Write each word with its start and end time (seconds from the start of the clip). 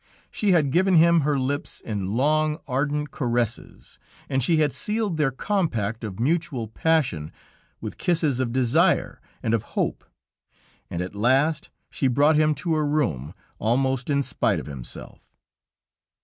She 0.31 0.51
had 0.51 0.71
given 0.71 0.95
him 0.95 1.21
her 1.21 1.37
lips 1.37 1.79
in 1.79 2.13
long, 2.15 2.57
ardent 2.67 3.11
caresses, 3.11 3.99
and 4.29 4.41
she 4.41 4.57
had 4.57 4.73
sealed 4.73 5.17
their 5.17 5.29
compact 5.29 6.03
of 6.03 6.19
mutual 6.19 6.67
passion 6.67 7.31
with 7.81 7.99
kisses 7.99 8.39
of 8.39 8.51
desire 8.51 9.21
and 9.43 9.53
of 9.53 9.61
hope. 9.77 10.03
And 10.89 11.03
at 11.03 11.13
last 11.13 11.69
she 11.91 12.07
brought 12.07 12.35
him 12.35 12.55
to 12.55 12.73
her 12.73 12.87
room, 12.87 13.35
almost 13.59 14.09
in 14.09 14.23
spite 14.23 14.59
of 14.59 14.65
himself." 14.65 15.29